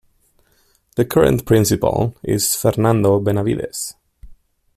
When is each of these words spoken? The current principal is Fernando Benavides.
The 0.95 1.05
current 1.05 1.45
principal 1.45 2.15
is 2.23 2.55
Fernando 2.55 3.19
Benavides. 3.19 3.93